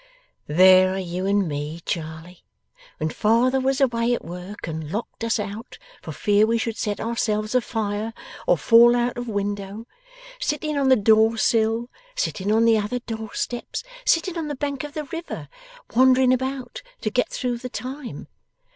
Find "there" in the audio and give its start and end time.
0.47-0.95